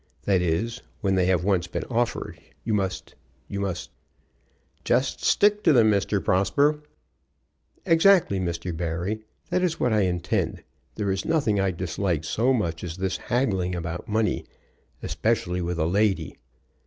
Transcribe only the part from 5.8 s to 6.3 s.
Mr.